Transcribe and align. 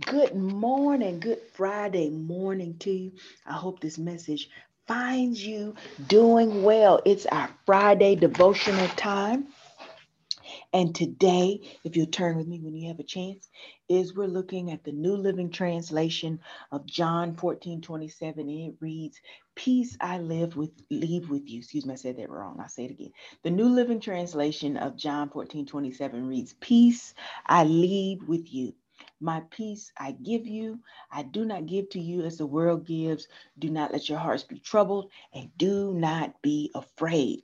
Good 0.00 0.36
morning, 0.36 1.18
good 1.18 1.40
Friday 1.54 2.10
morning 2.10 2.76
to 2.80 2.90
you. 2.90 3.12
I 3.46 3.54
hope 3.54 3.80
this 3.80 3.98
message 3.98 4.50
finds 4.86 5.44
you 5.44 5.74
doing 6.06 6.62
well. 6.62 7.00
It's 7.04 7.26
our 7.26 7.48
Friday 7.64 8.14
devotional 8.14 8.86
time. 8.88 9.48
And 10.72 10.94
today, 10.94 11.62
if 11.84 11.96
you'll 11.96 12.06
turn 12.06 12.36
with 12.36 12.46
me 12.46 12.60
when 12.60 12.76
you 12.76 12.88
have 12.88 13.00
a 13.00 13.04
chance, 13.04 13.48
is 13.88 14.14
we're 14.14 14.26
looking 14.26 14.70
at 14.70 14.84
the 14.84 14.92
New 14.92 15.16
Living 15.16 15.50
Translation 15.50 16.40
of 16.70 16.86
John 16.86 17.34
14, 17.36 17.80
27. 17.80 18.48
And 18.48 18.72
it 18.72 18.76
reads, 18.80 19.20
Peace 19.54 19.96
I 20.00 20.18
live 20.18 20.56
with 20.56 20.70
leave 20.90 21.30
with 21.30 21.48
you. 21.48 21.60
Excuse 21.60 21.86
me, 21.86 21.94
I 21.94 21.96
said 21.96 22.18
that 22.18 22.30
wrong. 22.30 22.58
I'll 22.60 22.68
say 22.68 22.84
it 22.84 22.90
again. 22.90 23.12
The 23.42 23.50
New 23.50 23.68
Living 23.68 24.00
Translation 24.00 24.76
of 24.76 24.96
John 24.96 25.30
14, 25.30 25.66
27 25.66 26.28
reads, 26.28 26.54
Peace 26.60 27.14
I 27.46 27.64
leave 27.64 28.28
with 28.28 28.52
you. 28.52 28.74
My 29.20 29.42
peace 29.50 29.92
I 29.98 30.12
give 30.12 30.46
you. 30.46 30.80
I 31.10 31.22
do 31.22 31.44
not 31.44 31.66
give 31.66 31.90
to 31.90 32.00
you 32.00 32.22
as 32.22 32.38
the 32.38 32.46
world 32.46 32.86
gives. 32.86 33.28
Do 33.58 33.70
not 33.70 33.92
let 33.92 34.08
your 34.08 34.18
hearts 34.18 34.44
be 34.44 34.58
troubled 34.58 35.10
and 35.32 35.50
do 35.56 35.92
not 35.94 36.40
be 36.42 36.70
afraid. 36.74 37.42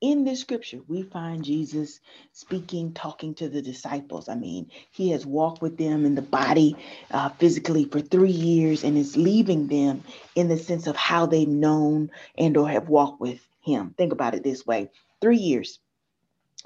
In 0.00 0.24
this 0.24 0.40
scripture, 0.40 0.80
we 0.88 1.02
find 1.02 1.42
Jesus 1.42 2.00
speaking, 2.32 2.92
talking 2.92 3.34
to 3.36 3.48
the 3.48 3.62
disciples. 3.62 4.28
I 4.28 4.34
mean, 4.34 4.70
he 4.90 5.10
has 5.10 5.24
walked 5.24 5.62
with 5.62 5.78
them 5.78 6.04
in 6.04 6.14
the 6.14 6.22
body 6.22 6.76
uh, 7.10 7.30
physically 7.30 7.86
for 7.86 8.00
three 8.00 8.30
years 8.30 8.84
and 8.84 8.98
is 8.98 9.16
leaving 9.16 9.68
them 9.68 10.04
in 10.34 10.48
the 10.48 10.58
sense 10.58 10.86
of 10.86 10.96
how 10.96 11.24
they've 11.26 11.48
known 11.48 12.10
and 12.36 12.56
or 12.58 12.68
have 12.68 12.88
walked 12.90 13.20
with 13.20 13.40
him. 13.62 13.94
Think 13.96 14.12
about 14.12 14.34
it 14.34 14.44
this 14.44 14.66
way 14.66 14.90
three 15.22 15.38
years 15.38 15.80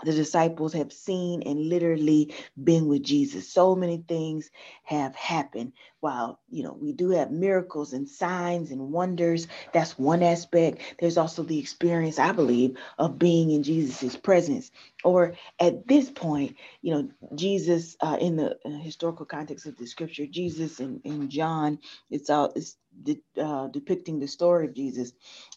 the 0.04 0.12
disciples 0.12 0.72
have 0.74 0.92
seen 0.92 1.42
and 1.45 1.68
literally 1.68 2.34
been 2.62 2.86
with 2.88 3.02
Jesus. 3.04 3.48
So 3.48 3.74
many 3.77 4.04
things 4.09 4.50
have 4.84 5.14
happened. 5.16 5.73
While, 6.00 6.40
you 6.51 6.62
know, 6.65 6.76
we 6.80 6.93
do 6.93 7.10
have 7.10 7.30
miracles 7.30 7.93
and 7.93 8.09
signs 8.09 8.71
and 8.71 8.93
wonders, 8.93 9.48
that's 9.73 9.98
one 9.98 10.23
aspect. 10.23 10.82
There's 11.01 11.18
also 11.18 11.43
the 11.43 11.59
experience, 11.59 12.18
I 12.18 12.32
believe, 12.32 12.76
of 12.98 13.18
being 13.18 13.51
in 13.51 13.62
Jesus's 13.62 14.16
presence. 14.16 14.71
Or 15.04 15.34
at 15.60 15.88
this 15.88 16.10
point, 16.10 16.56
you 16.82 16.93
know, 16.95 17.10
Jesus, 17.34 17.96
uh, 18.01 18.18
in 18.21 18.37
the 18.37 18.59
historical 18.82 19.26
context 19.26 19.66
of 19.66 19.76
the 19.78 19.87
scripture, 19.87 20.26
Jesus 20.26 20.80
and, 20.80 21.01
and 21.04 21.30
John, 21.30 21.78
it's, 22.10 22.30
all, 22.30 22.52
it's 22.56 22.76
de- 23.02 23.23
uh, 23.40 23.68
depicting 23.68 24.21
the 24.21 24.28
story 24.28 24.66
of 24.66 24.74
Jesus. 24.74 25.12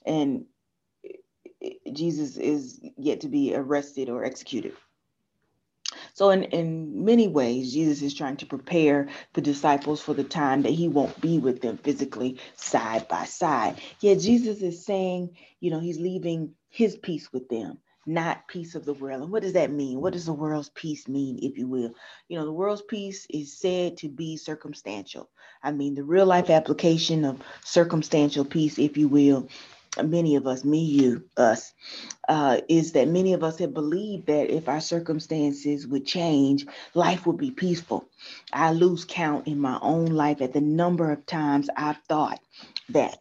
And 0.06 0.46
Jesus 1.92 2.38
is 2.38 2.80
yet 2.98 3.22
to 3.22 3.30
be 3.30 3.56
arrested 3.56 4.10
or 4.10 4.24
executed. 4.24 4.74
So, 6.14 6.30
in, 6.30 6.44
in 6.44 7.06
many 7.06 7.28
ways, 7.28 7.74
Jesus 7.74 8.02
is 8.02 8.14
trying 8.14 8.38
to 8.38 8.46
prepare 8.46 9.10
the 9.34 9.42
disciples 9.42 10.02
for 10.02 10.14
the 10.14 10.24
time 10.24 10.62
that 10.64 10.72
he 10.72 10.88
won't 10.88 11.20
be 11.22 11.40
with 11.40 11.62
them 11.62 11.78
physically 11.78 12.40
side 12.56 13.08
by 13.08 13.26
side. 13.26 13.82
Yet, 14.00 14.20
Jesus 14.20 14.62
is 14.62 14.86
saying, 14.86 15.36
you 15.60 15.72
know, 15.72 15.80
he's 15.80 16.00
leaving 16.00 16.54
his 16.70 16.96
peace 16.96 17.32
with 17.32 17.50
them, 17.50 17.80
not 18.06 18.48
peace 18.48 18.76
of 18.76 18.86
the 18.86 18.94
world. 18.94 19.22
And 19.22 19.32
what 19.32 19.44
does 19.44 19.54
that 19.54 19.72
mean? 19.72 20.02
What 20.02 20.14
does 20.14 20.26
the 20.26 20.34
world's 20.34 20.70
peace 20.70 21.08
mean, 21.08 21.40
if 21.42 21.58
you 21.58 21.68
will? 21.68 21.94
You 22.28 22.38
know, 22.38 22.46
the 22.46 22.52
world's 22.52 22.82
peace 22.82 23.26
is 23.30 23.58
said 23.58 23.98
to 23.98 24.10
be 24.10 24.38
circumstantial. 24.38 25.30
I 25.64 25.72
mean, 25.72 25.96
the 25.96 26.04
real 26.04 26.26
life 26.26 26.50
application 26.50 27.26
of 27.26 27.42
circumstantial 27.64 28.46
peace, 28.46 28.78
if 28.78 28.98
you 28.98 29.08
will, 29.08 29.48
many 30.02 30.36
of 30.36 30.48
us, 30.48 30.64
me, 30.64 30.80
you, 30.80 31.24
us, 31.38 31.74
uh, 32.28 32.62
is 32.70 32.94
that 32.94 33.08
many 33.08 33.34
of 33.34 33.44
us 33.44 33.60
have 33.60 33.74
believed 33.74 34.28
that 34.28 34.50
if 34.50 34.68
our 34.70 34.82
circumstances 34.82 35.86
would 35.86 36.06
change, 36.06 36.66
life 36.94 37.26
would 37.28 37.38
be 37.38 37.52
peaceful. 37.52 38.08
I 38.52 38.72
lose 38.72 39.06
count 39.06 39.48
in 39.48 39.60
my 39.60 39.78
own 39.82 40.08
life 40.08 40.42
at 40.42 40.54
the 40.54 40.62
number 40.62 41.12
of 41.12 41.26
times 41.26 41.70
I've 41.76 42.02
thought 42.08 42.40
that 42.90 43.20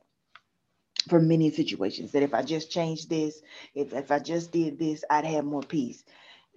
for 1.08 1.20
many 1.20 1.50
situations, 1.50 2.12
that 2.12 2.22
if 2.22 2.32
I 2.32 2.42
just 2.42 2.70
changed 2.70 3.10
this, 3.10 3.42
if, 3.74 3.92
if 3.92 4.10
I 4.10 4.18
just 4.18 4.52
did 4.52 4.78
this, 4.78 5.04
I'd 5.10 5.24
have 5.24 5.44
more 5.44 5.62
peace. 5.62 6.04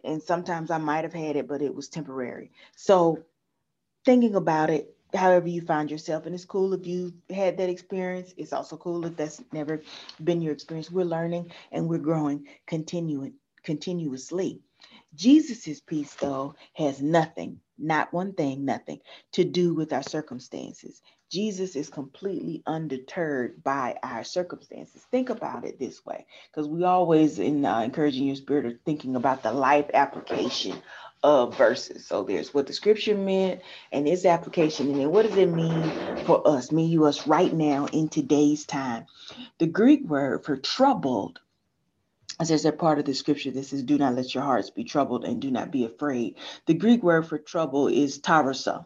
And 0.03 0.22
sometimes 0.22 0.70
I 0.70 0.78
might 0.78 1.03
have 1.03 1.14
had 1.14 1.36
it, 1.36 1.47
but 1.47 1.64
it 1.64 1.74
was 1.74 1.90
temporary. 1.90 2.52
So 2.76 3.24
thinking 4.06 4.36
about 4.36 4.70
it, 4.70 4.95
however 5.16 5.48
you 5.48 5.62
find 5.62 5.90
yourself. 5.90 6.26
And 6.26 6.36
it's 6.36 6.46
cool 6.46 6.74
if 6.74 6.86
you 6.86 7.14
had 7.30 7.58
that 7.58 7.70
experience. 7.70 8.34
It's 8.38 8.53
also 8.53 8.78
cool 8.78 9.06
if 9.06 9.16
that's 9.16 9.42
never 9.52 9.81
been 10.24 10.42
your 10.42 10.53
experience. 10.53 10.92
We're 10.92 11.06
learning 11.06 11.52
and 11.72 11.88
we're 11.88 11.98
growing 11.98 12.48
continuing 12.68 13.34
continuously. 13.64 14.62
Jesus's 15.16 15.81
peace, 15.81 16.14
though, 16.16 16.56
has 16.74 17.02
nothing, 17.02 17.59
not 17.78 18.14
one 18.14 18.34
thing, 18.34 18.66
nothing 18.66 19.00
to 19.31 19.44
do 19.44 19.74
with 19.74 19.94
our 19.94 20.03
circumstances. 20.03 21.02
Jesus 21.32 21.76
is 21.76 21.90
completely 21.90 22.62
undeterred 22.68 23.64
by 23.64 23.97
our 24.03 24.24
circumstances. 24.24 25.02
Think 25.09 25.30
about 25.30 25.66
it 25.66 25.80
this 25.80 26.06
way, 26.06 26.28
because 26.52 26.68
we 26.68 26.84
always 26.84 27.40
in 27.40 27.66
uh, 27.66 27.80
encouraging 27.80 28.28
your 28.28 28.36
spirit 28.36 28.66
are 28.66 28.80
thinking 28.86 29.16
about 29.16 29.42
the 29.42 29.52
life 29.52 29.90
application 29.94 30.78
of 31.25 31.58
verses. 31.58 32.06
So 32.06 32.22
there's 32.22 32.53
what 32.53 32.68
the 32.68 32.74
scripture 32.74 33.18
meant 33.18 33.62
and 33.91 34.08
its 34.08 34.25
application. 34.25 34.91
And 34.91 35.00
then 35.00 35.09
what 35.09 35.25
does 35.25 35.36
it 35.36 35.50
mean 35.50 35.91
for 36.24 36.47
us, 36.47 36.72
me, 36.72 36.86
you, 36.86 37.06
us 37.06 37.25
right 37.25 37.52
now 37.52 37.88
in 37.88 38.09
today's 38.09 38.63
time? 38.63 39.08
The 39.58 39.66
Greek 39.66 40.06
word 40.06 40.46
for 40.46 40.56
troubled, 40.56 41.40
as 42.40 42.50
there's 42.50 42.66
a 42.66 42.72
part 42.72 43.00
of 43.00 43.06
the 43.06 43.16
scripture 43.16 43.50
that 43.50 43.66
says, 43.66 43.81
do 43.81 43.97
not 43.97 44.14
let 44.14 44.35
your 44.35 44.44
hearts 44.44 44.69
be 44.69 44.84
troubled 44.84 45.25
and 45.25 45.41
do 45.41 45.50
not 45.50 45.72
be 45.72 45.84
afraid. 45.84 46.35
The 46.68 46.75
Greek 46.75 47.02
word 47.02 47.28
for 47.28 47.40
trouble 47.40 47.88
is 47.88 48.19
tarasso. 48.19 48.85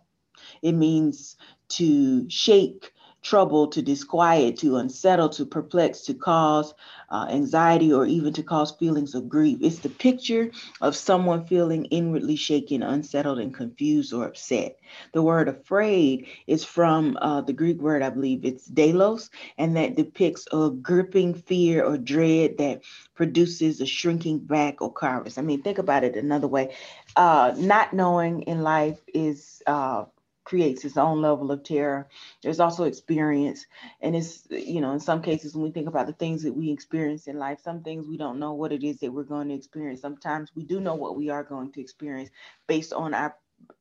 It 0.61 0.72
means 0.72 1.35
to 1.69 2.29
shake, 2.29 2.94
trouble, 3.22 3.68
to 3.68 3.81
disquiet, 3.81 4.57
to 4.57 4.78
unsettle, 4.78 5.30
to 5.30 5.46
perplex, 5.46 6.02
to 6.02 6.13
cause 6.13 6.74
uh, 7.09 7.28
anxiety, 7.30 7.91
or 7.91 8.06
even 8.06 8.34
to 8.34 8.44
cause 8.44 8.72
feelings 8.72 9.16
of 9.16 9.28
grief. 9.28 9.57
It's 9.62 9.80
the 9.80 9.90
picture 9.90 10.52
of 10.81 10.96
someone 10.96 11.46
feeling 11.46 11.85
inwardly 11.85 12.35
shaken, 12.35 12.84
unsettled, 12.84 13.40
and 13.40 13.53
confused 13.53 14.13
or 14.13 14.25
upset. 14.25 14.78
The 15.13 15.22
word 15.22 15.47
afraid 15.47 16.28
is 16.47 16.63
from 16.63 17.18
uh, 17.22 17.41
the 17.41 17.53
Greek 17.53 17.81
word, 17.81 18.02
I 18.02 18.09
believe 18.09 18.46
it's 18.46 18.66
delos, 18.66 19.29
and 19.58 19.75
that 19.75 19.96
depicts 19.96 20.47
a 20.52 20.69
gripping 20.69 21.34
fear 21.34 21.84
or 21.84 21.97
dread 21.97 22.58
that 22.59 22.84
produces 23.16 23.81
a 23.81 23.85
shrinking 23.85 24.40
back 24.40 24.81
or 24.81 24.94
cowardice. 24.94 25.38
I 25.38 25.41
mean, 25.41 25.62
think 25.62 25.78
about 25.78 26.03
it 26.03 26.16
another 26.16 26.47
way. 26.47 26.75
Uh, 27.16 27.53
not 27.58 27.94
knowing 27.94 28.44
in 28.44 28.62
life 28.62 29.00
is 29.13 29.62
uh, 29.68 30.06
creates 30.49 30.83
its 30.83 30.97
own 30.97 31.21
level 31.21 31.51
of 31.51 31.63
terror. 31.63 32.07
There's 32.41 32.59
also 32.59 32.85
experience. 32.85 33.67
And 34.01 34.15
it's, 34.15 34.47
you 34.49 34.81
know, 34.81 34.93
in 34.93 34.99
some 34.99 35.21
cases, 35.21 35.53
when 35.53 35.63
we 35.63 35.71
think 35.71 35.87
about 35.87 36.07
the 36.07 36.13
things 36.13 36.41
that 36.41 36.55
we 36.55 36.71
experience 36.71 37.27
in 37.27 37.37
life, 37.37 37.59
some 37.61 37.83
things 37.83 38.07
we 38.07 38.17
don't 38.17 38.39
know 38.39 38.53
what 38.53 38.71
it 38.71 38.83
is 38.83 38.99
that 38.99 39.13
we're 39.13 39.23
going 39.23 39.49
to 39.49 39.53
experience. 39.53 40.01
Sometimes 40.01 40.49
we 40.55 40.63
do 40.63 40.79
know 40.79 40.95
what 40.95 41.15
we 41.15 41.29
are 41.29 41.43
going 41.43 41.71
to 41.73 41.81
experience 41.81 42.31
based 42.65 42.93
on 42.93 43.13
our 43.13 43.35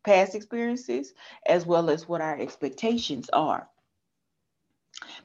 past 0.04 0.34
experiences 0.34 1.14
as 1.46 1.64
well 1.64 1.88
as 1.88 2.06
what 2.06 2.20
our 2.20 2.38
expectations 2.38 3.30
are. 3.32 3.66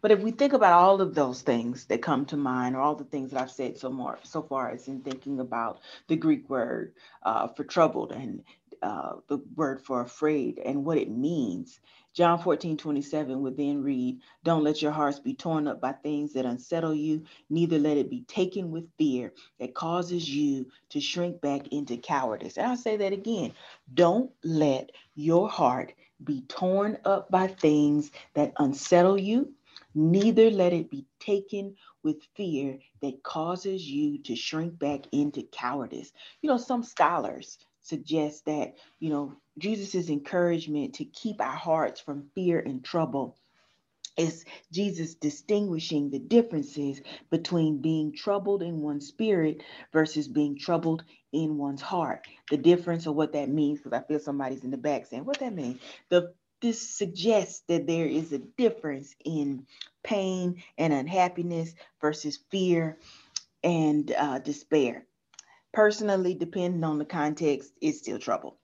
But 0.02 0.12
if 0.12 0.20
we 0.20 0.32
think 0.32 0.54
about 0.54 0.74
all 0.74 1.02
of 1.02 1.16
those 1.16 1.42
things 1.42 1.86
that 1.86 2.02
come 2.02 2.26
to 2.28 2.38
mind, 2.38 2.76
or 2.76 2.80
all 2.80 2.96
the 2.96 3.04
things 3.04 3.32
that 3.32 3.42
I've 3.42 3.52
said 3.52 3.78
so 3.78 3.90
more 3.90 4.20
so 4.24 4.42
far 4.42 4.70
as 4.70 4.88
in 4.88 5.02
thinking 5.02 5.40
about 5.40 5.80
the 6.08 6.16
Greek 6.16 6.50
word 6.50 6.94
uh, 7.24 7.48
for 7.48 7.64
troubled 7.64 8.12
and 8.12 8.44
uh, 8.84 9.14
the 9.30 9.40
word 9.56 9.82
for 9.82 10.02
afraid 10.02 10.60
and 10.60 10.86
what 10.86 10.98
it 10.98 11.10
means. 11.10 11.80
John 12.14 12.38
14, 12.38 12.78
27 12.78 13.42
would 13.42 13.58
then 13.58 13.82
read, 13.82 14.20
Don't 14.44 14.64
let 14.64 14.82
your 14.82 14.92
hearts 14.92 15.20
be 15.20 15.34
torn 15.34 15.68
up 15.68 15.82
by 15.82 15.94
things 15.94 16.34
that 16.34 16.46
unsettle 16.46 16.94
you, 16.94 17.24
neither 17.50 17.80
let 17.80 17.98
it 17.98 18.10
be 18.10 18.22
taken 18.24 18.72
with 18.72 18.88
fear 18.98 19.34
that 19.60 19.74
causes 19.74 20.30
you 20.30 20.68
to 20.90 21.00
shrink 21.00 21.42
back 21.42 21.70
into 21.70 21.98
cowardice. 21.98 22.58
And 22.58 22.68
I'll 22.68 22.78
say 22.78 22.98
that 22.98 23.14
again. 23.14 23.54
Don't 23.94 24.32
let 24.44 24.92
your 25.16 25.50
heart 25.50 25.94
be 26.24 26.42
torn 26.42 26.98
up 27.06 27.32
by 27.32 27.48
things 27.48 28.12
that 28.36 28.54
unsettle 28.60 29.20
you, 29.20 29.54
neither 29.96 30.52
let 30.52 30.74
it 30.74 30.92
be 30.92 31.06
taken 31.20 31.76
with 32.04 32.18
fear 32.36 32.80
that 33.02 33.24
causes 33.24 33.90
you 33.90 34.20
to 34.24 34.36
shrink 34.36 34.78
back 34.78 35.02
into 35.12 35.44
cowardice. 35.52 36.12
You 36.42 36.50
know, 36.50 36.58
some 36.58 36.84
scholars 36.84 37.58
suggests 37.84 38.42
that, 38.42 38.76
you 39.00 39.10
know, 39.10 39.36
Jesus's 39.58 40.10
encouragement 40.10 40.96
to 40.96 41.06
keep 41.06 41.40
our 41.40 41.56
hearts 41.56 42.02
from 42.02 42.30
fear 42.34 42.60
and 42.60 42.84
trouble 42.84 43.38
is 44.18 44.46
Jesus 44.72 45.16
distinguishing 45.16 46.10
the 46.10 46.20
differences 46.20 47.02
between 47.30 47.82
being 47.82 48.14
troubled 48.14 48.62
in 48.62 48.82
one's 48.82 49.08
spirit 49.08 49.64
versus 49.92 50.28
being 50.28 50.58
troubled 50.58 51.04
in 51.32 51.58
one's 51.58 51.82
heart. 51.82 52.28
The 52.50 52.58
difference 52.58 53.08
of 53.08 53.16
what 53.16 53.34
that 53.34 53.50
means, 53.50 53.80
because 53.80 53.94
I 53.94 54.06
feel 54.06 54.20
somebody's 54.20 54.64
in 54.64 54.72
the 54.72 54.78
back 54.78 55.08
saying, 55.08 55.26
what 55.26 55.40
that 55.40 55.54
mean? 55.54 55.80
The 56.10 56.34
this 56.62 56.96
suggests 56.96 57.64
that 57.68 57.88
there 57.88 58.06
is 58.06 58.32
a 58.32 58.38
difference 58.38 59.14
in 59.26 59.68
pain 60.02 60.64
and 60.78 60.94
unhappiness 60.94 61.74
versus 62.00 62.40
fear 62.50 62.98
and 63.64 64.10
uh, 64.18 64.40
despair 64.40 65.06
personally, 65.74 66.34
depending 66.34 66.84
on 66.84 67.00
the 67.00 67.06
context, 67.06 67.74
is 67.82 68.00
still 68.00 68.20
trouble. 68.20 68.58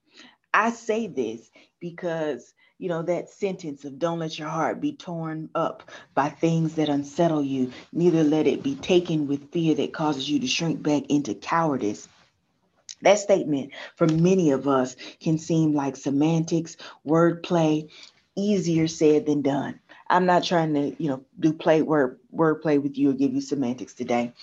I 0.54 0.72
say 0.72 1.08
this 1.08 1.50
because 1.80 2.54
you 2.80 2.88
know, 2.88 3.04
that 3.04 3.30
sentence 3.30 3.84
of 3.84 4.00
don't 4.00 4.20
let 4.20 4.40
your 4.40 4.48
heart 4.48 4.80
be 4.80 4.94
torn 4.94 5.50
up 5.54 5.92
by 6.16 6.30
things 6.30 6.76
that 6.76 6.88
unsettle 6.88 7.44
you, 7.44 7.72
neither 7.92 8.24
let 8.24 8.48
it 8.48 8.64
be 8.64 8.76
taken 8.76 9.28
with 9.28 9.52
fear 9.52 9.76
that 9.76 9.94
causes 9.94 10.30
you 10.30 10.40
to 10.40 10.48
shrink 10.48 10.82
back 10.82 11.04
into 11.10 11.36
cowardice. 11.36 12.08
That 13.02 13.20
statement 13.20 13.74
for 13.98 14.08
many 14.08 14.52
of 14.52 14.68
us 14.68 14.96
can 15.20 15.38
seem 15.38 15.74
like 15.74 15.98
semantics, 15.98 16.78
wordplay, 17.06 17.90
easier 18.36 18.88
said 18.88 19.26
than 19.26 19.42
done. 19.42 19.80
I'm 20.10 20.26
not 20.26 20.44
trying 20.46 20.74
to, 20.74 21.04
you 21.04 21.10
know, 21.10 21.26
do 21.38 21.54
play 21.54 21.82
word 21.82 22.20
wordplay 22.34 22.82
with 22.82 22.98
you 22.98 23.10
or 23.10 23.14
give 23.14 23.34
you 23.34 23.42
semantics 23.42 23.94
today. 23.94 24.34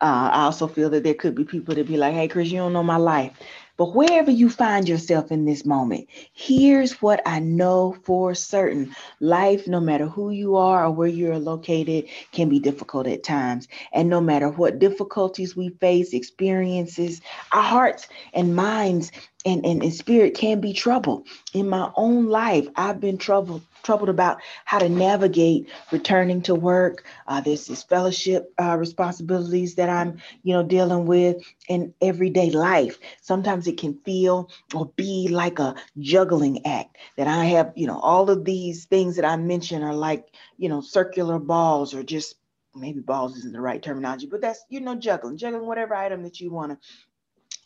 Uh, 0.00 0.30
I 0.32 0.42
also 0.44 0.66
feel 0.66 0.90
that 0.90 1.04
there 1.04 1.14
could 1.14 1.34
be 1.34 1.44
people 1.44 1.74
that 1.74 1.86
be 1.86 1.96
like, 1.96 2.14
"Hey, 2.14 2.28
Chris, 2.28 2.50
you 2.50 2.58
don't 2.58 2.72
know 2.74 2.82
my 2.82 2.96
life." 2.96 3.32
But 3.78 3.94
wherever 3.94 4.30
you 4.30 4.48
find 4.48 4.88
yourself 4.88 5.30
in 5.30 5.44
this 5.44 5.66
moment, 5.66 6.08
here's 6.32 7.02
what 7.02 7.20
I 7.26 7.40
know 7.40 7.96
for 8.04 8.34
certain 8.34 8.94
life, 9.20 9.68
no 9.68 9.80
matter 9.80 10.06
who 10.06 10.30
you 10.30 10.56
are 10.56 10.86
or 10.86 10.90
where 10.90 11.08
you're 11.08 11.38
located, 11.38 12.06
can 12.32 12.48
be 12.48 12.58
difficult 12.58 13.06
at 13.06 13.22
times. 13.22 13.68
And 13.92 14.08
no 14.08 14.20
matter 14.20 14.48
what 14.48 14.78
difficulties 14.78 15.54
we 15.56 15.68
face, 15.80 16.14
experiences, 16.14 17.20
our 17.52 17.62
hearts 17.62 18.08
and 18.32 18.56
minds 18.56 19.12
and, 19.46 19.64
and, 19.64 19.82
and 19.82 19.94
spirit 19.94 20.34
can 20.34 20.60
be 20.60 20.72
troubled. 20.74 21.26
In 21.54 21.68
my 21.68 21.90
own 21.94 22.26
life, 22.26 22.66
I've 22.76 23.00
been 23.00 23.16
troubled 23.16 23.62
troubled 23.82 24.08
about 24.08 24.40
how 24.64 24.80
to 24.80 24.88
navigate 24.88 25.68
returning 25.92 26.42
to 26.42 26.56
work. 26.56 27.04
Uh, 27.28 27.40
this 27.40 27.68
fellowship 27.84 28.52
uh, 28.60 28.76
responsibilities 28.76 29.76
that 29.76 29.88
I'm, 29.88 30.20
you 30.42 30.54
know, 30.54 30.64
dealing 30.64 31.06
with 31.06 31.36
in 31.68 31.94
everyday 32.02 32.50
life. 32.50 32.98
Sometimes 33.22 33.68
it 33.68 33.78
can 33.78 33.94
feel 34.04 34.50
or 34.74 34.86
be 34.96 35.28
like 35.28 35.60
a 35.60 35.76
juggling 36.00 36.66
act 36.66 36.96
that 37.16 37.28
I 37.28 37.44
have, 37.44 37.72
you 37.76 37.86
know, 37.86 38.00
all 38.00 38.28
of 38.28 38.44
these 38.44 38.86
things 38.86 39.16
that 39.16 39.24
I 39.24 39.36
mentioned 39.36 39.84
are 39.84 39.94
like, 39.94 40.26
you 40.58 40.68
know, 40.68 40.80
circular 40.80 41.38
balls 41.38 41.94
or 41.94 42.02
just 42.02 42.34
maybe 42.74 43.00
balls 43.00 43.36
isn't 43.36 43.52
the 43.52 43.60
right 43.60 43.82
terminology, 43.82 44.26
but 44.26 44.40
that's, 44.40 44.64
you 44.68 44.80
know, 44.80 44.94
juggling, 44.96 45.38
juggling 45.38 45.66
whatever 45.66 45.94
item 45.94 46.22
that 46.24 46.40
you 46.40 46.50
want 46.50 46.72
to 46.72 46.78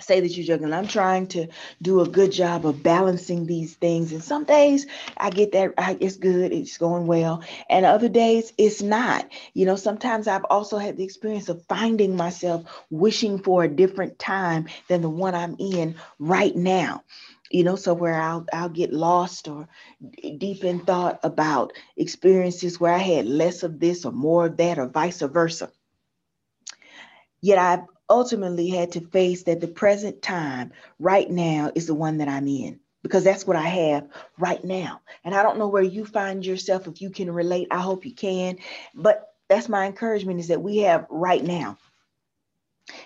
say 0.00 0.20
that 0.20 0.36
you're 0.36 0.46
juggling. 0.46 0.72
I'm 0.72 0.86
trying 0.86 1.28
to 1.28 1.48
do 1.80 2.00
a 2.00 2.08
good 2.08 2.32
job 2.32 2.66
of 2.66 2.82
balancing 2.82 3.46
these 3.46 3.74
things. 3.74 4.12
And 4.12 4.22
some 4.22 4.44
days 4.44 4.86
I 5.16 5.30
get 5.30 5.52
that 5.52 5.74
I, 5.78 5.96
it's 6.00 6.16
good, 6.16 6.52
it's 6.52 6.78
going 6.78 7.06
well. 7.06 7.42
And 7.68 7.86
other 7.86 8.08
days 8.08 8.52
it's 8.58 8.82
not. 8.82 9.28
You 9.54 9.66
know, 9.66 9.76
sometimes 9.76 10.28
I've 10.28 10.44
also 10.50 10.78
had 10.78 10.96
the 10.96 11.04
experience 11.04 11.48
of 11.48 11.64
finding 11.68 12.16
myself 12.16 12.64
wishing 12.90 13.42
for 13.42 13.64
a 13.64 13.68
different 13.68 14.18
time 14.18 14.68
than 14.88 15.02
the 15.02 15.10
one 15.10 15.34
I'm 15.34 15.56
in 15.58 15.96
right 16.18 16.54
now. 16.54 17.04
You 17.50 17.64
know, 17.64 17.74
so 17.74 17.94
where 17.94 18.14
I'll 18.14 18.46
I'll 18.52 18.68
get 18.68 18.92
lost 18.92 19.48
or 19.48 19.68
deep 20.38 20.62
in 20.62 20.80
thought 20.80 21.18
about 21.24 21.72
experiences 21.96 22.78
where 22.78 22.92
I 22.92 22.98
had 22.98 23.26
less 23.26 23.64
of 23.64 23.80
this 23.80 24.04
or 24.04 24.12
more 24.12 24.46
of 24.46 24.56
that 24.58 24.78
or 24.78 24.86
vice 24.86 25.20
versa. 25.20 25.70
Yet 27.40 27.58
I've 27.58 27.84
ultimately 28.08 28.68
had 28.68 28.92
to 28.92 29.00
face 29.00 29.44
that 29.44 29.60
the 29.60 29.68
present 29.68 30.22
time 30.22 30.72
right 30.98 31.30
now 31.30 31.70
is 31.74 31.86
the 31.86 31.94
one 31.94 32.18
that 32.18 32.28
I'm 32.28 32.48
in 32.48 32.80
because 33.02 33.24
that's 33.24 33.46
what 33.46 33.56
I 33.56 33.62
have 33.66 34.08
right 34.38 34.62
now. 34.62 35.00
And 35.24 35.34
I 35.34 35.42
don't 35.42 35.58
know 35.58 35.68
where 35.68 35.82
you 35.82 36.04
find 36.04 36.44
yourself 36.44 36.86
if 36.86 37.00
you 37.00 37.10
can 37.10 37.30
relate. 37.30 37.68
I 37.70 37.78
hope 37.78 38.04
you 38.04 38.14
can. 38.14 38.58
But 38.94 39.28
that's 39.48 39.68
my 39.68 39.86
encouragement 39.86 40.40
is 40.40 40.48
that 40.48 40.62
we 40.62 40.78
have 40.78 41.06
right 41.08 41.42
now. 41.42 41.78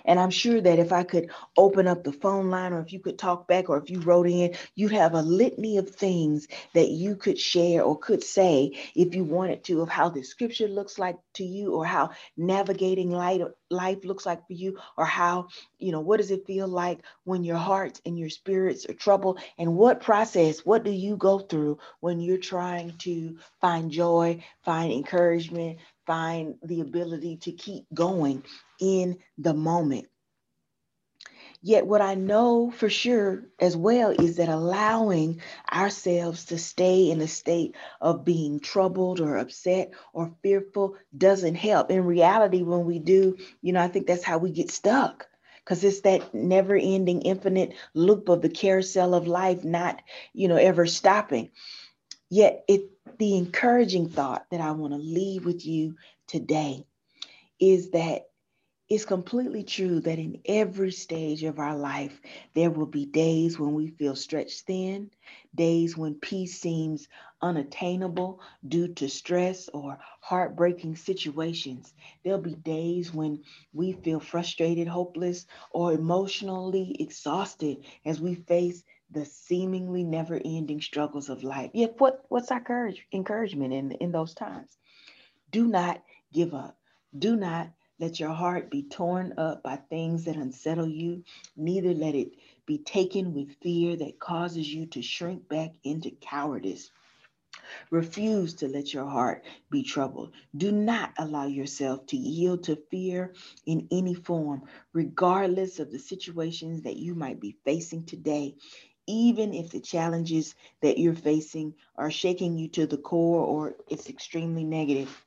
And 0.05 0.19
I'm 0.19 0.31
sure 0.31 0.61
that 0.61 0.79
if 0.79 0.93
I 0.93 1.03
could 1.03 1.31
open 1.57 1.87
up 1.87 2.05
the 2.05 2.13
phone 2.13 2.51
line 2.51 2.73
or 2.73 2.81
if 2.81 2.93
you 2.93 3.01
could 3.01 3.19
talk 3.19 3.47
back 3.49 3.69
or 3.69 3.79
if 3.79 3.91
you 3.91 4.01
wrote 4.01 4.29
in, 4.29 4.55
you'd 4.75 4.93
have 4.93 5.15
a 5.15 5.23
litany 5.23 5.79
of 5.79 5.91
things 5.91 6.49
that 6.75 6.89
you 6.89 7.17
could 7.17 7.39
share 7.39 7.83
or 7.83 7.99
could 7.99 8.23
say 8.23 8.77
if 8.95 9.15
you 9.15 9.25
wanted 9.25 9.65
to 9.65 9.81
of 9.81 9.89
how 9.89 10.09
the 10.09 10.23
scripture 10.23 10.69
looks 10.69 10.99
like 10.99 11.17
to 11.35 11.45
you 11.45 11.75
or 11.75 11.85
how 11.85 12.11
navigating 12.37 13.11
light, 13.11 13.43
life 13.71 14.05
looks 14.05 14.27
like 14.27 14.47
for 14.47 14.53
you 14.53 14.79
or 14.97 15.05
how, 15.05 15.49
you 15.79 15.93
know, 15.93 16.01
what 16.01 16.19
does 16.19 16.31
it 16.31 16.47
feel 16.47 16.69
like 16.69 17.01
when 17.25 17.45
your 17.45 17.57
heart 17.57 18.01
and 18.07 18.19
your 18.19 18.31
spirits 18.31 18.87
are 18.87 18.95
troubled 18.95 19.41
and 19.59 19.75
what 19.75 20.01
process, 20.01 20.61
what 20.65 20.85
do 20.85 20.91
you 20.91 21.17
go 21.17 21.39
through 21.39 21.79
when 22.01 22.21
you're 22.21 22.39
trying 22.39 22.97
to 22.99 23.37
find 23.61 23.91
joy, 23.91 24.43
find 24.65 24.93
encouragement, 24.93 25.79
find 26.07 26.57
the 26.63 26.81
ability 26.81 27.37
to 27.39 27.53
keep 27.53 27.85
going 27.93 28.45
in 28.81 29.19
the 29.39 29.55
moment. 29.55 30.07
Yet, 31.63 31.87
what 31.87 32.03
I 32.03 32.15
know 32.15 32.71
for 32.71 32.91
sure 32.91 33.47
as 33.59 33.75
well 33.75 34.11
is 34.11 34.37
that 34.37 34.51
allowing 34.51 35.41
ourselves 35.73 36.45
to 36.47 36.59
stay 36.59 37.11
in 37.11 37.23
a 37.23 37.27
state 37.27 37.75
of 38.03 38.25
being 38.25 38.61
troubled 38.61 39.19
or 39.19 39.39
upset 39.39 39.93
or 40.13 40.35
fearful 40.43 40.97
doesn't 41.17 41.55
help. 41.55 41.91
In 41.91 42.05
reality, 42.05 42.63
when 42.63 42.85
we 42.85 42.99
do, 42.99 43.39
you 43.63 43.73
know, 43.73 43.81
I 43.81 43.89
think 43.89 44.07
that's 44.07 44.25
how 44.25 44.37
we 44.37 44.51
get 44.51 44.71
stuck 44.71 45.27
because 45.65 45.83
it's 45.83 46.03
that 46.03 46.35
never 46.35 46.77
ending, 46.77 47.23
infinite 47.23 47.73
loop 47.95 48.29
of 48.29 48.43
the 48.43 48.51
carousel 48.51 49.15
of 49.15 49.27
life, 49.27 49.65
not, 49.65 50.03
you 50.35 50.49
know, 50.49 50.57
ever 50.57 50.85
stopping. 50.85 51.51
Yet, 52.35 52.65
it 52.67 52.91
the 53.21 53.37
encouraging 53.37 54.09
thought 54.09 54.47
that 54.51 54.61
I 54.61 54.73
want 54.73 54.93
to 54.93 54.99
leave 54.99 55.45
with 55.45 55.65
you 55.65 55.95
today 56.27 56.85
is 57.61 57.91
that 57.91 58.23
it's 58.89 59.05
completely 59.05 59.63
true 59.63 60.01
that 60.01 60.19
in 60.19 60.41
every 60.45 60.91
stage 60.91 61.45
of 61.45 61.61
our 61.61 61.77
life, 61.77 62.21
there 62.55 62.73
will 62.73 62.87
be 62.87 63.07
days 63.07 63.59
when 63.59 63.75
we 63.75 63.89
feel 63.89 64.17
stretched 64.17 64.63
thin, 64.67 65.11
days 65.55 65.97
when 65.97 66.17
peace 66.17 66.61
seems 66.61 67.09
unattainable 67.41 68.41
due 68.67 68.89
to 68.95 69.09
stress 69.09 69.69
or 69.73 69.99
heartbreaking 70.21 70.97
situations. 70.97 71.95
There'll 72.25 72.41
be 72.41 72.57
days 72.57 73.15
when 73.15 73.45
we 73.73 73.93
feel 73.93 74.21
frustrated, 74.21 74.89
hopeless, 74.89 75.47
or 75.71 75.93
emotionally 75.93 76.97
exhausted 76.99 77.85
as 78.05 78.21
we 78.21 78.35
face 78.35 78.83
the 79.15 79.25
seemingly 79.25 80.05
never 80.05 80.41
ending 80.45 80.81
struggles 80.81 81.29
of 81.29 81.45
life. 81.45 81.71
Yet, 81.73 81.95
what, 81.99 82.25
what's 82.29 82.51
our 82.51 82.61
courage, 82.61 83.07
encouragement 83.13 83.73
in, 83.73 83.93
in 83.93 84.13
those 84.13 84.35
times? 84.35 84.77
Do 85.51 85.67
not 85.67 86.03
give 86.33 86.53
up. 86.53 86.77
Do 87.17 87.37
not 87.37 87.71
let 88.01 88.19
your 88.19 88.33
heart 88.33 88.71
be 88.71 88.83
torn 88.83 89.35
up 89.39 89.63
by 89.63 89.77
things 89.77 90.25
that 90.25 90.37
unsettle 90.37 90.89
you, 90.89 91.23
neither 91.57 91.95
let 91.95 92.15
it 92.15 92.33
be 92.67 92.79
taken 92.79 93.33
with 93.33 93.57
fear 93.63 93.97
that 93.97 94.19
causes 94.19 94.69
you 94.69 94.87
to 94.87 95.01
shrink 95.01 95.49
back 95.49 95.71
into 95.85 96.11
cowardice. 96.11 96.91
Refuse 97.91 98.55
to 98.55 98.69
let 98.69 98.93
your 98.93 99.07
heart 99.07 99.45
be 99.71 99.85
troubled. 99.85 100.33
Do 100.57 100.73
not 100.73 101.13
allow 101.17 101.47
yourself 101.47 102.07
to 102.07 102.17
yield 102.17 102.65
to 102.65 102.77
fear 102.91 103.33
in 103.65 103.87
any 103.93 104.15
form, 104.15 104.63
regardless 104.93 105.79
of 105.79 105.93
the 105.93 105.99
situations 105.99 106.83
that 106.83 106.97
you 106.97 107.15
might 107.15 107.41
be 107.41 107.57
facing 107.65 108.05
today. 108.05 108.57
Even 109.07 109.53
if 109.53 109.71
the 109.71 109.81
challenges 109.81 110.55
that 110.81 110.99
you're 110.99 111.15
facing 111.15 111.75
are 111.97 112.11
shaking 112.11 112.59
you 112.59 112.69
to 112.69 112.87
the 112.87 112.97
core 112.97 113.45
or 113.45 113.75
it's 113.89 114.09
extremely 114.09 114.65
negative, 114.65 115.25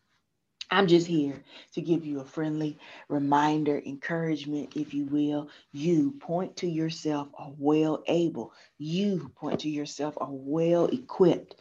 I'm 0.69 0.87
just 0.87 1.07
here 1.07 1.41
to 1.73 1.81
give 1.81 2.05
you 2.05 2.19
a 2.19 2.25
friendly 2.25 2.77
reminder, 3.07 3.81
encouragement, 3.85 4.73
if 4.75 4.93
you 4.93 5.05
will. 5.05 5.49
You 5.71 6.11
point 6.19 6.57
to 6.57 6.67
yourself 6.67 7.29
are 7.35 7.53
well 7.57 8.03
able. 8.07 8.51
You 8.77 9.31
point 9.35 9.61
to 9.61 9.69
yourself 9.69 10.15
are 10.17 10.27
well 10.29 10.87
equipped. 10.87 11.55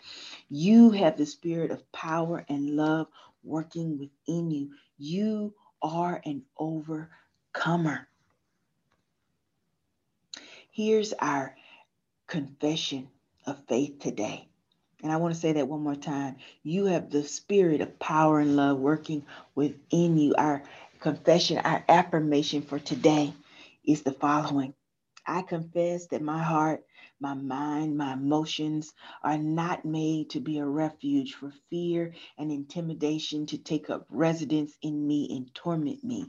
You 0.49 0.91
have 0.91 1.17
the 1.17 1.27
spirit 1.27 1.71
of 1.71 1.91
power 1.93 2.45
and 2.49 2.71
love 2.71 3.07
working 3.45 3.97
within 3.99 4.51
you. 4.51 4.71
You 4.99 5.55
are 5.83 6.21
an 6.25 6.43
overcomer. 6.59 8.09
Here's 10.73 11.13
our 11.15 11.55
confession 12.27 13.09
of 13.47 13.59
faith 13.69 13.99
today. 14.01 14.49
And 15.03 15.13
I 15.13 15.17
want 15.19 15.35
to 15.35 15.41
say 15.41 15.53
that 15.53 15.69
one 15.69 15.83
more 15.83 15.97
time. 15.97 16.37
You 16.63 16.87
have 16.87 17.11
the 17.11 17.23
spirit 17.25 17.81
of 17.81 17.99
power 17.99 18.41
and 18.41 18.57
love 18.57 18.79
working 18.79 19.25
within 19.55 20.19
you. 20.19 20.35
Our 20.37 20.63
confession, 21.01 21.59
our 21.59 21.85
affirmation 21.89 22.63
for 22.63 22.79
today 22.79 23.33
is 23.85 24.03
the 24.03 24.13
following 24.13 24.75
I 25.27 25.43
confess 25.43 26.07
that 26.09 26.23
my 26.23 26.43
heart, 26.43 26.85
my 27.21 27.35
mind, 27.35 27.97
my 27.97 28.15
emotions 28.15 28.93
are 29.23 29.39
not 29.39 29.85
made 29.85 30.31
to 30.31 30.41
be 30.41 30.59
a 30.59 30.67
refuge 30.67 31.35
for 31.35 31.53
fear 31.71 32.15
and 32.39 32.53
intimidation 32.53 33.47
to 33.47 33.59
take 33.59 33.91
up 33.91 34.07
residence 34.11 34.77
in 34.83 35.07
me 35.07 35.29
and 35.37 35.55
torment 35.55 36.05
me. 36.05 36.27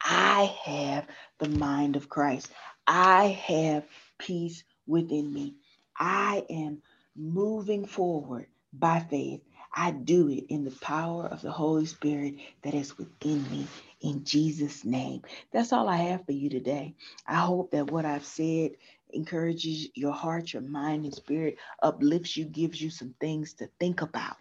I 0.00 0.56
have 0.64 1.06
the 1.38 1.48
mind 1.48 1.96
of 1.96 2.08
Christ. 2.08 2.50
I 2.86 3.26
have 3.46 3.84
peace 4.18 4.64
within 4.86 5.32
me. 5.32 5.54
I 5.98 6.44
am 6.50 6.82
moving 7.16 7.86
forward 7.86 8.46
by 8.72 9.00
faith. 9.00 9.42
I 9.74 9.90
do 9.90 10.28
it 10.30 10.46
in 10.48 10.64
the 10.64 10.70
power 10.70 11.26
of 11.26 11.42
the 11.42 11.50
Holy 11.52 11.86
Spirit 11.86 12.36
that 12.62 12.74
is 12.74 12.96
within 12.98 13.42
me 13.50 13.66
in 14.00 14.24
Jesus' 14.24 14.84
name. 14.84 15.22
That's 15.52 15.72
all 15.72 15.88
I 15.88 15.96
have 15.96 16.24
for 16.24 16.32
you 16.32 16.48
today. 16.50 16.94
I 17.26 17.36
hope 17.36 17.72
that 17.72 17.90
what 17.90 18.04
I've 18.04 18.24
said 18.24 18.72
encourages 19.12 19.88
your 19.94 20.12
heart, 20.12 20.52
your 20.52 20.62
mind, 20.62 21.04
and 21.04 21.14
spirit, 21.14 21.58
uplifts 21.82 22.36
you, 22.36 22.46
gives 22.46 22.80
you 22.80 22.90
some 22.90 23.14
things 23.20 23.54
to 23.54 23.68
think 23.80 24.02
about. 24.02 24.36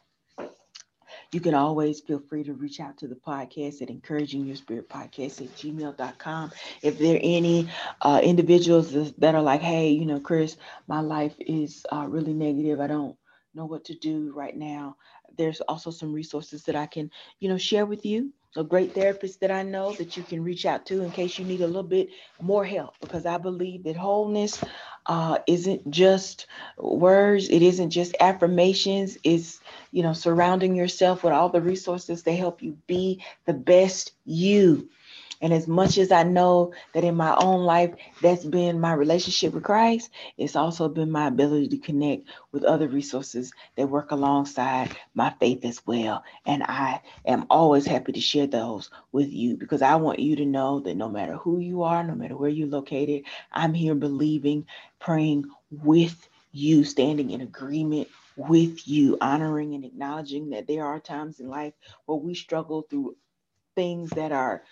You 1.31 1.39
can 1.41 1.53
always 1.53 1.99
feel 2.01 2.19
free 2.19 2.43
to 2.43 2.53
reach 2.53 2.79
out 2.79 2.97
to 2.99 3.07
the 3.07 3.15
podcast 3.15 3.81
at 3.81 3.89
encouraging 3.89 4.45
your 4.45 4.55
spirit 4.55 4.89
podcast 4.89 5.41
at 5.41 5.53
gmail.com. 5.55 6.51
If 6.81 6.97
there 6.99 7.15
are 7.15 7.19
any 7.21 7.69
uh, 8.01 8.21
individuals 8.23 8.91
that 9.17 9.35
are 9.35 9.41
like, 9.41 9.61
hey, 9.61 9.89
you 9.89 10.05
know, 10.05 10.19
Chris, 10.19 10.57
my 10.87 11.01
life 11.01 11.35
is 11.39 11.85
uh, 11.91 12.05
really 12.07 12.33
negative. 12.33 12.79
I 12.79 12.87
don't 12.87 13.15
know 13.53 13.65
what 13.65 13.85
to 13.85 13.95
do 13.95 14.31
right 14.35 14.55
now. 14.55 14.97
There's 15.37 15.61
also 15.61 15.91
some 15.91 16.13
resources 16.13 16.63
that 16.63 16.75
I 16.75 16.85
can, 16.85 17.11
you 17.39 17.49
know, 17.49 17.57
share 17.57 17.85
with 17.85 18.05
you 18.05 18.31
a 18.55 18.63
great 18.63 18.93
therapist 18.93 19.41
that 19.41 19.51
I 19.51 19.63
know 19.63 19.93
that 19.93 20.15
you 20.15 20.23
can 20.23 20.43
reach 20.43 20.65
out 20.65 20.85
to 20.87 21.01
in 21.01 21.11
case 21.11 21.37
you 21.37 21.45
need 21.45 21.61
a 21.61 21.67
little 21.67 21.83
bit 21.83 22.09
more 22.41 22.65
help 22.65 22.95
because 23.01 23.25
I 23.25 23.37
believe 23.37 23.83
that 23.83 23.95
wholeness 23.95 24.63
uh, 25.05 25.39
isn't 25.47 25.89
just 25.91 26.47
words, 26.77 27.49
it 27.49 27.61
isn't 27.61 27.91
just 27.91 28.15
affirmations, 28.19 29.17
it's 29.23 29.59
you 29.91 30.03
know 30.03 30.13
surrounding 30.13 30.75
yourself 30.75 31.23
with 31.23 31.33
all 31.33 31.49
the 31.49 31.61
resources 31.61 32.23
to 32.23 32.35
help 32.35 32.61
you 32.61 32.77
be 32.87 33.23
the 33.45 33.53
best 33.53 34.13
you. 34.25 34.89
And 35.45 35.53
as 35.53 35.67
much 35.67 35.99
as 35.99 36.11
I 36.11 36.23
know 36.23 36.73
that 36.93 37.03
in 37.03 37.13
my 37.13 37.35
own 37.35 37.65
life, 37.65 37.93
that's 38.19 38.43
been 38.43 38.79
my 38.79 38.93
relationship 38.93 39.53
with 39.53 39.61
Christ, 39.61 40.09
it's 40.39 40.55
also 40.55 40.89
been 40.89 41.11
my 41.11 41.27
ability 41.27 41.67
to 41.67 41.77
connect 41.77 42.27
with 42.51 42.63
other 42.63 42.87
resources 42.87 43.53
that 43.77 43.85
work 43.87 44.09
alongside 44.09 44.97
my 45.13 45.35
faith 45.39 45.63
as 45.63 45.85
well. 45.85 46.23
And 46.47 46.63
I 46.63 46.99
am 47.27 47.45
always 47.51 47.85
happy 47.85 48.13
to 48.13 48.19
share 48.19 48.47
those 48.47 48.89
with 49.11 49.31
you 49.31 49.55
because 49.55 49.83
I 49.83 49.97
want 49.97 50.17
you 50.17 50.35
to 50.37 50.47
know 50.47 50.79
that 50.79 50.97
no 50.97 51.09
matter 51.09 51.35
who 51.35 51.59
you 51.59 51.83
are, 51.83 52.03
no 52.03 52.15
matter 52.15 52.35
where 52.35 52.49
you're 52.49 52.67
located, 52.67 53.25
I'm 53.51 53.75
here 53.75 53.93
believing, 53.93 54.65
praying 54.97 55.45
with 55.69 56.27
you, 56.53 56.83
standing 56.83 57.29
in 57.29 57.41
agreement 57.41 58.07
with 58.35 58.87
you, 58.87 59.19
honoring 59.21 59.75
and 59.75 59.85
acknowledging 59.85 60.49
that 60.49 60.65
there 60.65 60.87
are 60.87 60.99
times 60.99 61.39
in 61.39 61.49
life 61.49 61.75
where 62.07 62.17
we 62.17 62.33
struggle 62.33 62.81
through 62.89 63.15
things 63.75 64.09
that 64.11 64.31
are 64.31 64.63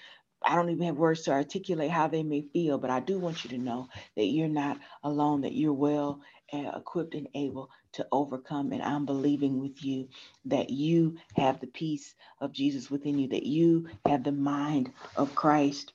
I 0.45 0.55
don't 0.55 0.69
even 0.69 0.85
have 0.87 0.97
words 0.97 1.23
to 1.23 1.31
articulate 1.31 1.91
how 1.91 2.07
they 2.07 2.23
may 2.23 2.41
feel, 2.41 2.77
but 2.77 2.89
I 2.89 2.99
do 2.99 3.19
want 3.19 3.43
you 3.43 3.49
to 3.51 3.57
know 3.57 3.89
that 4.15 4.25
you're 4.25 4.47
not 4.47 4.79
alone, 5.03 5.41
that 5.41 5.53
you're 5.53 5.73
well 5.73 6.21
uh, 6.53 6.71
equipped 6.75 7.15
and 7.15 7.27
able 7.33 7.69
to 7.93 8.07
overcome. 8.11 8.71
And 8.71 8.81
I'm 8.81 9.05
believing 9.05 9.59
with 9.59 9.83
you 9.83 10.09
that 10.45 10.69
you 10.69 11.17
have 11.35 11.59
the 11.59 11.67
peace 11.67 12.13
of 12.41 12.51
Jesus 12.51 12.91
within 12.91 13.19
you, 13.19 13.29
that 13.29 13.45
you 13.45 13.87
have 14.05 14.23
the 14.23 14.31
mind 14.31 14.91
of 15.15 15.35
Christ. 15.35 15.93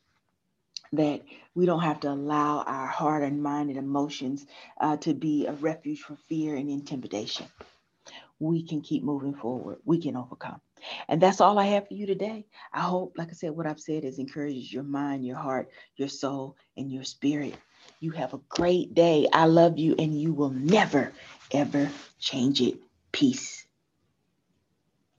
That 0.92 1.22
we 1.54 1.66
don't 1.66 1.82
have 1.82 2.00
to 2.00 2.10
allow 2.10 2.62
our 2.62 2.86
heart 2.86 3.22
and 3.22 3.42
mind 3.42 3.68
and 3.68 3.78
emotions 3.78 4.46
uh, 4.80 4.96
to 4.98 5.12
be 5.12 5.46
a 5.46 5.52
refuge 5.52 6.00
for 6.00 6.16
fear 6.28 6.56
and 6.56 6.70
intimidation. 6.70 7.46
We 8.38 8.62
can 8.62 8.80
keep 8.80 9.02
moving 9.02 9.34
forward. 9.34 9.78
We 9.84 9.98
can 10.00 10.16
overcome. 10.16 10.60
And 11.08 11.20
that's 11.20 11.40
all 11.40 11.58
I 11.58 11.66
have 11.66 11.88
for 11.88 11.94
you 11.94 12.06
today. 12.06 12.46
I 12.72 12.80
hope, 12.80 13.14
like 13.18 13.28
I 13.30 13.32
said, 13.32 13.52
what 13.52 13.66
I've 13.66 13.80
said 13.80 14.04
is 14.04 14.18
encourages 14.18 14.72
your 14.72 14.84
mind, 14.84 15.26
your 15.26 15.36
heart, 15.36 15.70
your 15.96 16.08
soul, 16.08 16.56
and 16.76 16.92
your 16.92 17.04
spirit. 17.04 17.54
You 18.00 18.12
have 18.12 18.34
a 18.34 18.40
great 18.48 18.94
day. 18.94 19.26
I 19.32 19.46
love 19.46 19.78
you, 19.78 19.94
and 19.98 20.18
you 20.20 20.32
will 20.34 20.50
never, 20.50 21.12
ever 21.52 21.90
change 22.20 22.60
it. 22.60 22.78
Peace. 23.12 23.57